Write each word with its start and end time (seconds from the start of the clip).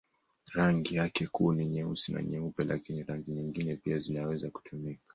Rangi 0.53 0.95
yake 0.95 1.27
kuu 1.27 1.53
ni 1.53 1.65
nyeusi 1.65 2.11
na 2.13 2.23
nyeupe, 2.23 2.63
lakini 2.63 3.03
rangi 3.03 3.31
nyingine 3.33 3.75
pia 3.75 3.97
zinaweza 3.97 4.49
kutumika. 4.49 5.01